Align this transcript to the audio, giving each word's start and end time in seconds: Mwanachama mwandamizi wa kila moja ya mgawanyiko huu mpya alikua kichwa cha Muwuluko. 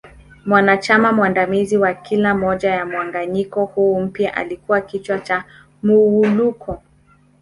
Mwanachama 0.45 1.11
mwandamizi 1.13 1.77
wa 1.77 1.93
kila 1.93 2.35
moja 2.35 2.69
ya 2.71 2.85
mgawanyiko 2.85 3.65
huu 3.65 4.01
mpya 4.01 4.33
alikua 4.35 4.81
kichwa 4.81 5.19
cha 5.19 5.43
Muwuluko. 5.83 6.81